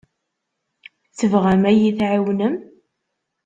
Tebɣam 1.17 1.63
ad 1.69 1.75
iyi-tɛiwnem? 1.75 2.55